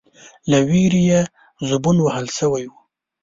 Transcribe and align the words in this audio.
،له 0.51 0.59
وېرې 0.67 1.01
يې 1.09 1.21
زبون 1.69 1.97
وهل 2.01 2.27
شوی 2.37 2.63
و، 2.67 2.71